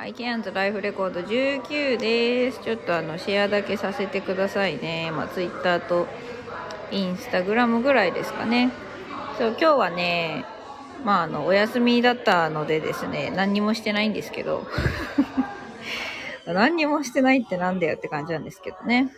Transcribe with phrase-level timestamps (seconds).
[0.00, 2.60] はい、ケアンズライフレコード19です。
[2.60, 5.10] ちょっとあの、シェアだけさせてくださいね。
[5.10, 6.08] まあ、ツイッターと
[6.90, 8.70] インスタグラムぐらいですかね。
[9.36, 10.46] そう、今日はね、
[11.04, 14.66] まあ、あの、お休みだったのでですね、何にもしてないんですけど、
[16.48, 19.12] 何にもしてないってなんだよって感じなんですけどね。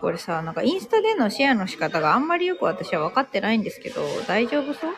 [0.00, 4.96] これさ、なんかインスタでのシェアの仕方があんまりよく私は分かってないんですけど、大丈夫そう？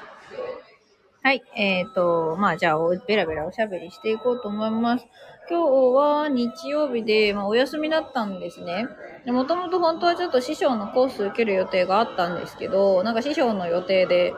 [1.27, 1.43] はい。
[1.57, 2.79] えっ、ー、と、まあ、じゃあ、
[3.09, 5.09] ベラベラおしゃべりしていこうと思います。
[5.51, 8.87] 今日は日曜日で、まあ、お休みだったんですね。
[9.27, 14.35] もともと本当はちょっと師匠のコース受ける予定があったんですけど、なんか師匠の予定で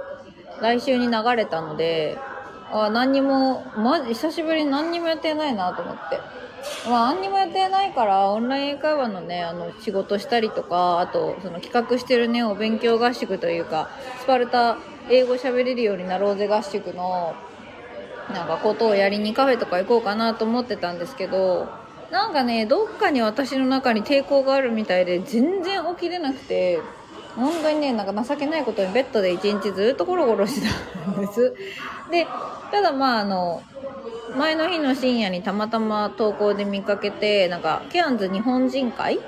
[0.63, 2.17] 来週に流れたので、
[2.73, 6.19] あ何にも、まじ、久しぶりに何にも予定ないなと思って。
[6.89, 13.91] まあ、何にもやってないから、オンライン英会話のね、あの、仕事したりとか、あと、その企画してるね、お勉強合宿というか、
[14.21, 14.79] スパルタ
[15.11, 17.35] 英語喋れるようになろうぜ合宿の
[18.33, 21.69] なんかことをやりにカフェとか行こうかなと思ってたんですけど
[22.11, 26.81] なんかねどっかに私の中に抵抗があるみたいで全然起きれなくて
[27.37, 30.69] 本当にねなんか情けないことにベッドで一日ずっとゴロゴロして
[31.05, 31.55] たんです。
[32.11, 32.27] で
[32.71, 33.63] ただまああの
[34.39, 39.19] 前の日の深夜にたまたま投稿で見かけてなんかケアンズ日本人会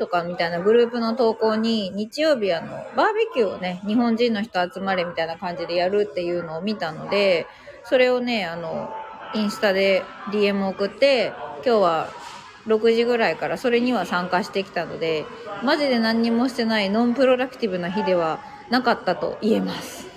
[0.00, 7.46] とかみたいなグループの投稿に、日曜日あの、バーベキューをね、日本人の人集まれみたいな感じでやるっていうのを見たので、
[7.84, 8.90] それをね、あの、
[9.34, 11.32] インスタで DM 送って、
[11.64, 12.08] 今日は
[12.66, 15.26] 6時ぐらいからそれには参加してきたので、
[15.62, 20.08] マジで何にもしてないノンプロダクティブな日ではなかったと言えます。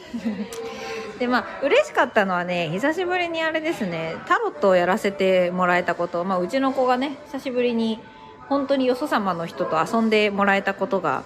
[1.23, 8.01] で、まあ、嬉しかったのはね、久しぶりにあれですね、タロットをやらせてもらえたこと、まあ、うちの子がね、久しぶりに
[8.49, 11.23] 本当によそ様の人と遊んでもらえたことが、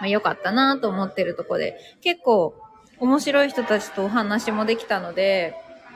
[0.00, 2.56] まあ、かったなと思ってるとこで、結構
[2.98, 5.54] 面白い人たちとお話もできたので、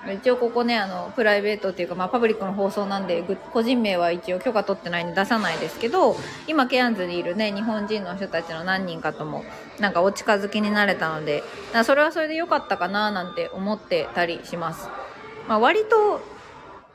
[0.09, 9.45] 一応ここね、あの、プライベートっていうか、まあ、パブリックの放送なんで、個人名は一応許可取ってないんで出さないですけど、今、ケアンズにいるね、日本人の人たちの何人かとも、
[9.79, 11.43] なんかお近づきになれたので、
[11.85, 14.89] それはそれで良かったかななんて思ってたりします。
[15.49, 16.23] まあ、割と、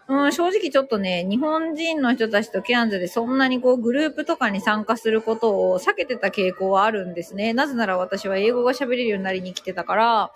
[0.07, 7.53] うん、正直ちょっとね、日本人の人たちとケアンズでそんなにこうグループとかに参加することを避けてた傾向はあるんですね。
[7.53, 10.31] なぜなら私は英語が喋れるようになりに来てたから、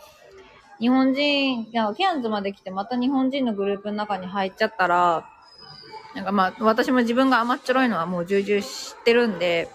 [0.79, 5.29] 日本人、いやケアンズまで来てまた日本人のグループの中に入っちゃったら、
[6.15, 9.69] なんかまあ私も自分が甘っちょろいのはもう重々知ってるんで、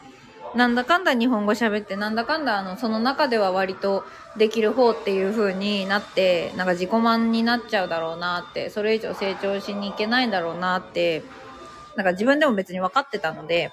[0.55, 4.05] なんだかんだ日本語喋って、なんだかんだあの、その中では割と
[4.39, 11.25] できる方っていう風になって、なんか自己満になっちゃうだろうなって、それ以上成長しにいけないだろうなって、
[11.97, 13.73] なんか自分でも別に分かってたので、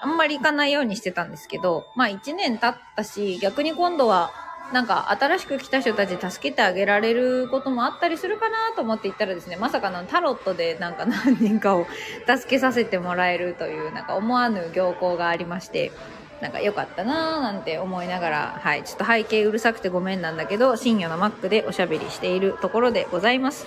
[0.00, 4.30] あんまり行かないようにしてたんですけど、まあ一年経ったし、逆に今度は、
[4.72, 11.86] なんか新しく来た人たち助けてあげられることもあったりするかなと思って行ったらですね、まさかのタロットでなんか何人かを
[12.26, 15.92] 助けさせてもらえるという、なんか思わぬ行幸がありまして、
[16.40, 23.66] なんか良かったなーなんて思いながら、はい、ちょっと背景うるさくてごめんなんだけど、深夜のマックでおしゃべりしているところでございます。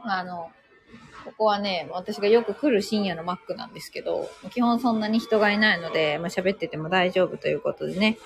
[0.00, 0.50] あの、
[1.24, 8.18] ここはね、私がよく来る深夜のマックなんですけど、基本そんなに人がいないので、まあ、喋ってても大丈夫ということでね。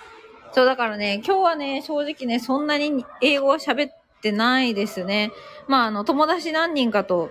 [0.56, 5.30] そうだからね、今日はね、正直ね、そんなに英語は喋ってないですね。
[5.68, 7.30] まあ、あの、友達何人かと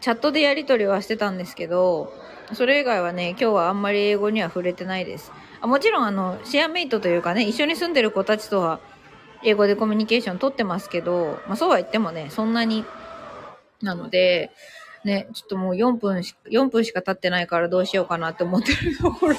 [0.00, 2.12] チャットでやり取りはしてたんですけど、
[2.54, 5.30] それ以外はね、今日はあんまり英語には触れてないです。
[5.60, 8.80] あもちろんあの、シェアメイトというかね、一緒に住んでる子たちとは、
[9.44, 12.84] 英語でコミュニケーション取ってますけど、まあそうは言ってもね、そんなに、
[13.80, 14.50] なので、
[15.04, 19.36] ね、ちょっともう4分し、4分しか経ってないからどうしようかなって思ってるところ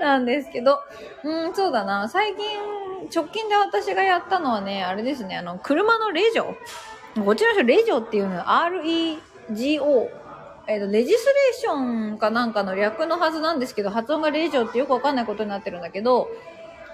[0.00, 0.80] なんですけど、
[1.24, 2.08] うん、そうだな。
[2.08, 6.54] 最近、直近で私がやったのはね、あれですね、あの、車のレジョ。
[7.24, 8.68] こっちの人、レジョっていうのは
[9.48, 10.08] REGO
[10.66, 16.28] えっ、と、レジスレーションかなんかの略のはずなんですけど、発音がレジオってよくわかんないことになってるんだけど、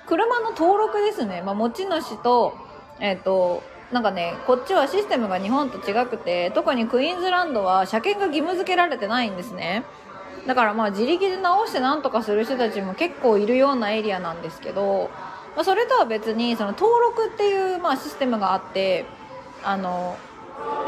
[0.07, 1.43] 車の登録ですね。
[1.43, 2.55] まあ、持ち主と、
[3.01, 3.63] えっ、ー、と、
[3.93, 9.85] なんかね、こっちはシステムが日本と違くて、特にクイーンズランドは車検が義務付けられてないんですね。
[10.47, 15.11] だからまあ自力で直してなんとかする人たちも結構いるようなエリアなんですけど、
[15.55, 19.07] まあ、それとは別にその登録っていうまあシステムがあって、
[19.65, 20.17] あの、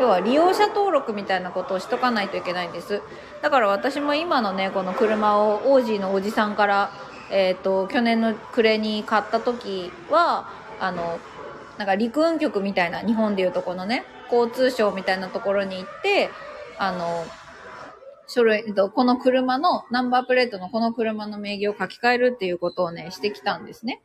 [0.00, 3.02] 要は利用者登録みたいなことをしとかないといけないんです。
[3.42, 6.90] だから私も今のねこの車をオージーのおじさんから
[7.30, 10.48] えっ、ー、と去年の暮れに買った時は
[10.80, 11.18] あの
[11.76, 16.30] なんか陸運局みたいな日本でいうとこのね交通省みたいなところに行って
[16.78, 17.24] あの
[18.28, 24.02] 書類、この車の、ナンバープレートのこの車の名義を書き換えるっていうことをね、してきたんですね。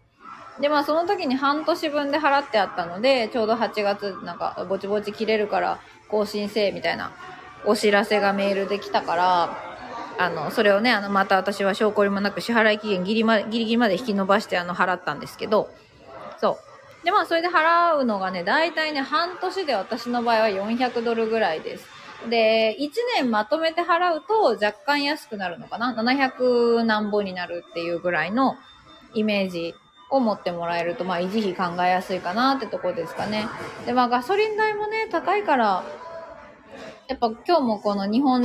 [0.62, 7.12] で、まあその時に半年分で払ってあったので、ちょうど8月なんかぼちぼち切れるから更新せえみたいな
[7.66, 9.58] お知らせがメールで来たから、
[10.20, 15.70] あの、それをね、あの、また私は証拠りもなく支払い期限ギリまギリギリまで引き延ばしてあの、払ったんですけど、
[16.40, 16.60] そ
[17.02, 17.06] う。
[17.06, 21.93] で、まあそれで払うのがね、大体ね、半年で私の場合は400ドルぐらいです。
[22.30, 28.56] で、1年まとめて払うと若干安くなるのかな ?700 何本になるっていうぐらいの
[29.14, 29.76] イメージ
[30.10, 33.48] を持ってもらえると、まあ維持費考えやすいかなってとこですかね。
[33.86, 35.84] で、まあガソリン代もね、高いから、
[37.08, 38.42] やっぱ今日もこの日本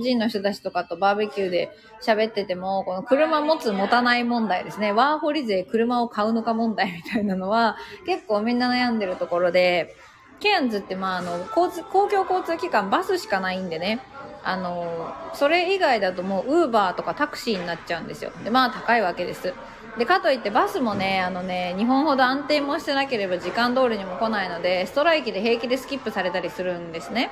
[0.00, 1.70] 人の人たちとかとバーベキューで
[2.02, 4.92] 喋ってても、この車持つ持たない問題ですね。
[4.92, 7.76] ワーホリ税車を買うのか問題みたいなのは
[8.06, 9.94] 結構みんな悩んでるところで、
[10.40, 14.00] ケアンズってまああの、公共交通機関バスしかないんでね、
[14.44, 18.30] あの、それ以外だともうウーバーとかタクシーになっちゃうんですよ。
[18.44, 19.54] で、まあ高いわけです。
[19.98, 27.30] で、かといってバスもね、あのね、日本ほど安定もしてなければ時間通りにも来ないので、ストライキで平気でスキップされたりするんですね。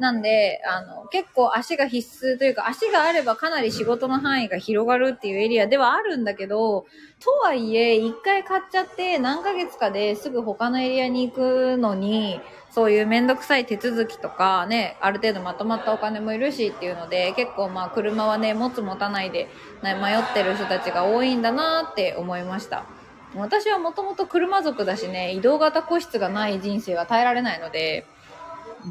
[0.00, 6.86] なんで、あの、結構足が必須というか、足があればかなり仕事の範囲が広がるっていうエリアではあるんだけど、
[7.20, 19.48] とはいえ、一回買っちゃって何ヶ月かですぐ他のエリアに行くのに、そういうめんどくさい手続きとかね、ある程度まとまったお金もいるしっていうので、結構まあ車はね、持つ持たないで、
[19.82, 22.86] ね、迷ってる人たちが多いんだなって思いました。
[23.34, 28.06] 私はもともと車族だしね、移動型個室がない人生は耐えられないので、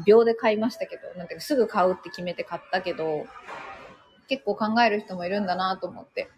[0.06, 3.26] 秒で買いましたけど、なんていうかすぐ買うって決めて買ったけど、
[4.28, 6.28] 結構考える人もいるんだなと思って。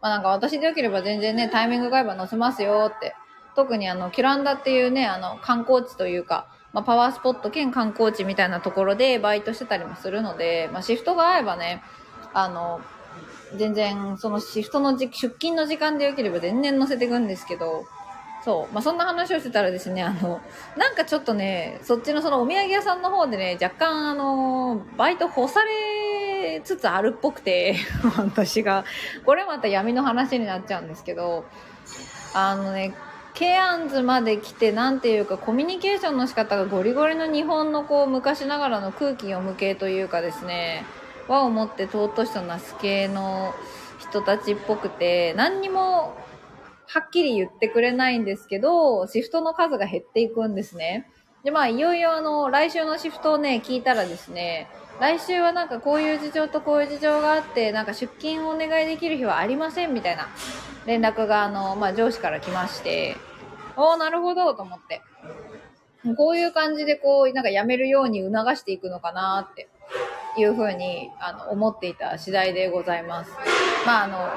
[0.00, 3.14] まあなんか私でよければ全然ね、タイミング買えば載せますよって。
[3.56, 11.82] 特にあの、キュランダっていうね、あの、観光地というか、まあ、パワースポット兼観光地みたいなところでバイトしてたりもするので、まあ、シフトが合えばね、
[12.34, 12.80] あの、
[13.56, 17.84] 全然、そのシフトの出勤の時間でよければ全然載せていくんですけど、
[18.44, 18.74] そう。
[18.74, 20.40] まあ、そんな話をしてたらですね、あの、
[20.76, 27.76] なんかちょっとね、そっちのそのお土産屋さんの方でね、若干あの、バイト干されつつあるっぽくて、
[28.16, 28.84] 私が、
[29.24, 31.44] これまた闇の話になっちゃうんですけど、
[32.34, 32.94] あのね、
[33.34, 40.84] ケアンズまで来て、なんていうか、コミュニケーションの仕方がゴリゴリの日本のこう、昔ながらの空気読む系というかですね、
[41.28, 43.54] 和をもって尊しとなす系の
[43.98, 46.16] 人たちっぽくて、何にも
[46.90, 51.06] はっきり言ってくれないんですけど、シフトの数が減っていくんですね。
[51.44, 54.68] で、まあ、いよいよあの、来週のシフトをね、聞いたらですね、
[54.98, 60.28] 来週はなんかこういう事情とこういう事情があって、なんか出勤をお願いできる日はありませんみたいな
[60.86, 63.16] 連絡があの、まあ、上司から来まして、
[63.76, 65.02] おー、なるほど、と思って。
[66.16, 69.68] こういう感じでこう、なんか辞めるように促していくのかなって
[70.36, 73.30] いうふうに、あの、思っていた次第でございます。
[73.86, 74.28] まあ、あの、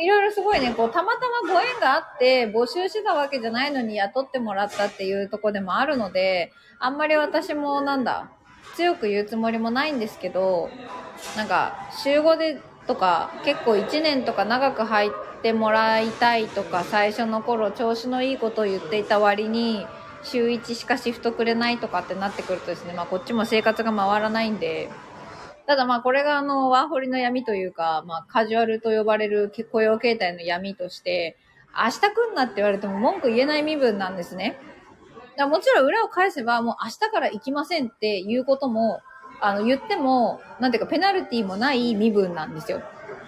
[0.00, 8.30] いろいろすごいね、こう、たまたまご縁があって、募集してたわけじゃないのに雇ってもらったっていうとこでもあるので、あんまり私もなんだ、
[8.74, 10.68] 強く言うつもりもないんですけど、
[11.36, 15.10] なんか、週5でとか、結構1年とか長く入っ
[15.42, 19.86] てもらいたいとか、最初の頃調子のいいことを言っていた割に、
[20.24, 24.90] 週1しかシフトくれないとかってなってくるとですね、まあこっちも生活が回らないんで、
[25.66, 31.36] ただまあこれがあのワーホリの闇というか、まあカジュアルと呼ばれる雇用形態の闇として、
[31.76, 34.58] 明日来んなって言われても文句言えない身分なんですね。
[35.36, 39.00] だもちろん裏を返せばもう明日から行きませんっていうことも、
[39.40, 42.82] あの言っても、なんていうかペナルティもない身分なんですよ。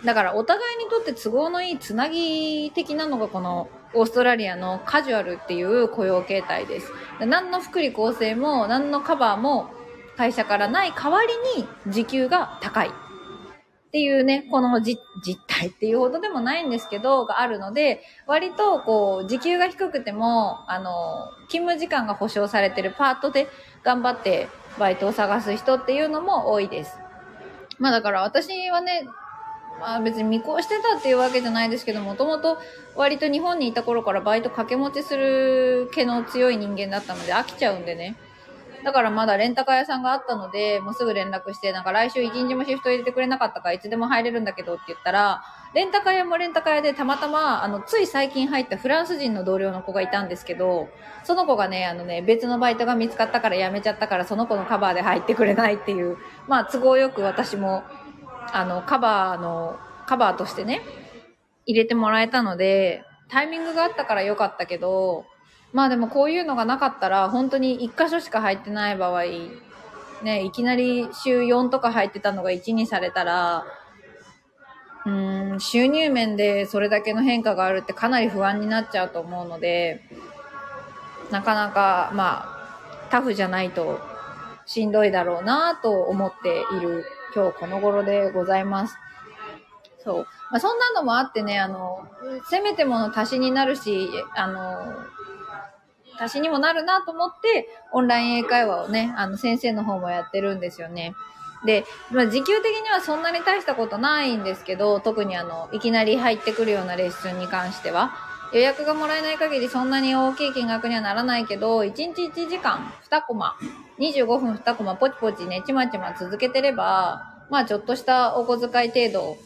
[0.05, 6.93] だからお互いにとって都合のいいつなぎ的なのがこのオーストラリアのカジュアルっていう雇用形態です。
[7.19, 9.71] 何の福利厚生も何のカバーも
[10.17, 12.89] 会社からない代わりに時給が高い。
[12.89, 15.01] っていうね、この実
[15.47, 23.49] 態っていうほどでもないんですけど、があるので、割とこう、時給が低くても、あの、勤務時間が保証されてるパートで
[23.85, 26.99] 頑張ってバイトを探す人っていうのも多いです。
[27.79, 29.09] まあだから私はね、
[29.81, 32.59] まあ別に見越してたっていうわけじゃないですけど、もともと
[32.97, 38.17] 割と日本にいた頃からバイト掛け持ちする毛の強い人間だったので飽きちゃうんでね。
[38.87, 45.43] だからまだレンタカー屋さんがあったので、もうすぐ連絡して、なんか来週一日もシフト入れてくれなかったからいつでも入れるんだけどって言ったら、
[45.75, 50.89] レンタカー屋もレンタカー屋でたまたま、あの、つい最近入ったフランス人の同僚の子がいたんですけど、
[51.25, 56.17] その子がね、あのね、別のバイトが見つかったから辞めちゃったから、その子のカバーで入ってくれないっていう、
[56.47, 57.83] まあ都合よく私も、
[58.53, 60.81] あの、カバーの、カバーとしてね、
[61.65, 65.25] 入れてもらえたので、タイミングがあったから良かったけど、
[65.77, 69.25] まあでもこういうのがなかったら、本当に1箇所しか入ってない場合、
[70.23, 73.67] ね、いきなり週4とか入ってたのが1にされたら、
[75.05, 80.01] うん、収入面でそれだけの変化があるってかなり不安になっちゃうと思うので、
[81.31, 84.01] なかなか、まあ、タフじゃないと
[84.65, 87.05] しんどいだろうなと思っている
[87.35, 88.97] 今日この頃でございます。
[90.03, 90.27] そう。
[90.51, 92.09] まあ、そんなのもあってね、あの、
[92.49, 95.17] せめてもの足しになるし、あの、
[96.19, 101.15] 足しにもなるなと思って、オンライン英会話をね、あの、先生の方もやってるんですよね。
[101.65, 108.13] で、まあ、時給的にはそんなに大したことないんですけど、特にあの、いきなり入ってくるようなレッスンに関しては、
[108.53, 113.57] 予約がもらえない限りそんなに大きい金額にはならないけど、1日1時間2コマ、
[113.99, 119.37] 25分2コマポチポチね、ちまちま続けてれば、まあちょっとしたお小遣い程度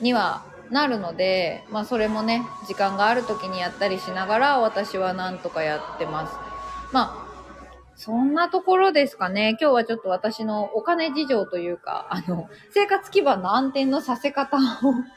[0.00, 6.36] にはなるので、まあそれもね、時間がある時にやったりしながら私はなんとかやってます。
[6.92, 7.24] まあ
[7.96, 9.56] そんなところですかね。
[9.60, 14.60] 今日はちょっと私のお金事情というか、あの、生活基盤の安定のさせ方を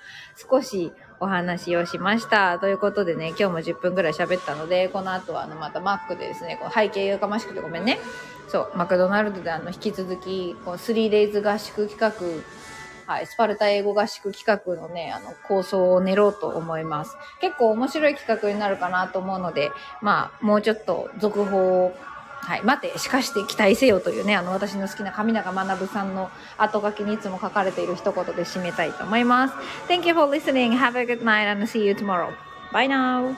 [0.38, 2.60] 少しお話をしました。
[2.60, 7.98] ということでね、今日も10分ぐらい喋ったので、この後はあの、またマックでですね、こう背景やかましくてごめんね。
[8.48, 12.12] そう、マクドナルドであの、引き続き、こう、3days 合宿企画、
[13.08, 17.18] はい、スパルタ英語合宿企画のね、あの、構想を練ろうと思います。
[17.40, 19.72] 結構面白い企画になるかなと思うので、
[20.02, 21.96] まあ、もうちょっと続報を
[22.40, 22.62] はい。
[22.64, 29.56] 待て、しかして期待せよというね、あの、私の好きな上永学さんの後書きにいつも書かれている一言で締めたいと思います。
[29.90, 30.78] Thank you for listening.
[30.78, 32.32] Have a good night and see you tomorrow.
[32.72, 33.36] Bye now.